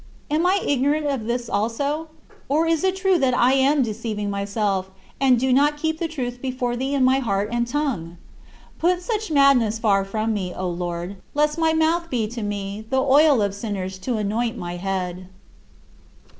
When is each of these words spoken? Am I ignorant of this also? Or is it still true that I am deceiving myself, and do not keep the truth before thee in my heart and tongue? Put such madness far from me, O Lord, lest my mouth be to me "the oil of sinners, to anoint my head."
Am 0.31 0.47
I 0.47 0.59
ignorant 0.65 1.05
of 1.05 1.25
this 1.27 1.47
also? 1.47 2.07
Or 2.49 2.65
is 2.65 2.83
it 2.83 2.97
still 2.97 3.11
true 3.13 3.19
that 3.19 3.37
I 3.37 3.53
am 3.53 3.83
deceiving 3.83 4.31
myself, 4.31 4.89
and 5.19 5.39
do 5.39 5.53
not 5.53 5.77
keep 5.77 5.99
the 5.99 6.07
truth 6.07 6.41
before 6.41 6.75
thee 6.75 6.95
in 6.95 7.03
my 7.05 7.19
heart 7.19 7.49
and 7.51 7.67
tongue? 7.67 8.17
Put 8.79 9.03
such 9.03 9.29
madness 9.29 9.77
far 9.77 10.03
from 10.03 10.33
me, 10.33 10.55
O 10.57 10.67
Lord, 10.67 11.17
lest 11.35 11.59
my 11.59 11.73
mouth 11.73 12.09
be 12.09 12.27
to 12.29 12.41
me 12.41 12.83
"the 12.89 12.97
oil 12.99 13.43
of 13.43 13.53
sinners, 13.53 13.99
to 13.99 14.17
anoint 14.17 14.57
my 14.57 14.77
head." 14.77 15.27